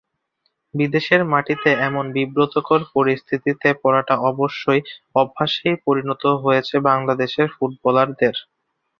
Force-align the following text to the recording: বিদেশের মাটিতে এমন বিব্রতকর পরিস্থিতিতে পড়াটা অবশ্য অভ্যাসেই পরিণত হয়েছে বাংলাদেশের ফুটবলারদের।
বিদেশের 0.73 1.21
মাটিতে 1.31 1.69
এমন 1.87 2.05
বিব্রতকর 2.15 2.81
পরিস্থিতিতে 2.95 3.69
পড়াটা 3.81 4.15
অবশ্য 4.29 4.63
অভ্যাসেই 5.15 5.75
পরিণত 5.85 6.23
হয়েছে 6.43 6.75
বাংলাদেশের 6.89 7.47
ফুটবলারদের। 7.55 8.35